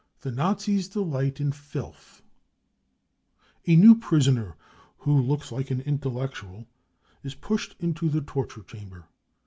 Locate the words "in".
1.39-1.51